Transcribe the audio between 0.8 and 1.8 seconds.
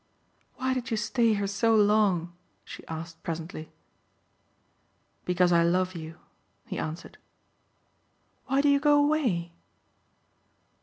you stay here so